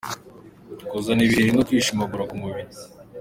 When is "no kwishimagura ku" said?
1.55-2.35